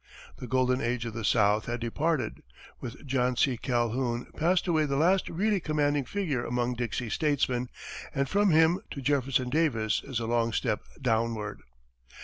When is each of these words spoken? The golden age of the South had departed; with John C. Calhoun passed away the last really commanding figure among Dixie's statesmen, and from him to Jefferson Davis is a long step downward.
The 0.37 0.47
golden 0.47 0.81
age 0.81 1.05
of 1.05 1.13
the 1.13 1.23
South 1.23 1.65
had 1.67 1.79
departed; 1.79 2.41
with 2.79 3.05
John 3.05 3.35
C. 3.35 3.55
Calhoun 3.55 4.25
passed 4.35 4.65
away 4.65 4.85
the 4.87 4.95
last 4.95 5.29
really 5.29 5.59
commanding 5.59 6.05
figure 6.05 6.43
among 6.43 6.73
Dixie's 6.73 7.13
statesmen, 7.13 7.69
and 8.11 8.27
from 8.27 8.49
him 8.49 8.79
to 8.89 8.99
Jefferson 9.03 9.51
Davis 9.51 10.01
is 10.03 10.19
a 10.19 10.25
long 10.25 10.53
step 10.53 10.81
downward. 10.99 11.59